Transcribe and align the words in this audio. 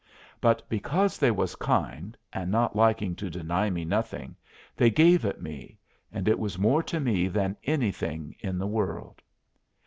But, 0.41 0.67
because 0.67 1.19
they 1.19 1.29
was 1.29 1.53
kind, 1.55 2.17
and 2.33 2.49
not 2.49 2.75
liking 2.75 3.15
to 3.17 3.29
deny 3.29 3.69
me 3.69 3.85
nothing, 3.85 4.35
they 4.75 4.89
gave 4.89 5.25
it 5.25 5.43
me, 5.43 5.77
and 6.11 6.27
it 6.27 6.39
was 6.39 6.57
more 6.57 6.81
to 6.81 6.99
me 6.99 7.27
than 7.27 7.55
anything 7.65 8.35
in 8.39 8.57
the 8.57 8.65
world. 8.65 9.21